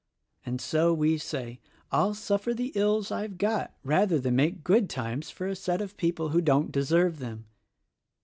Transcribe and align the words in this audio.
And 0.47 0.59
so 0.59 0.95
we 0.95 1.19
say, 1.19 1.59
'I'll 1.91 2.15
suffer 2.15 2.55
the 2.55 2.71
ills 2.73 3.11
I've 3.11 3.37
got, 3.37 3.75
rather 3.83 4.19
than 4.19 4.35
make 4.35 4.63
good 4.63 4.89
times 4.89 5.29
for 5.29 5.45
a 5.45 5.55
set 5.55 5.79
of 5.79 5.95
people 5.95 6.29
who 6.29 6.41
don't 6.41 6.71
deserve 6.71 7.19
them.' 7.19 7.45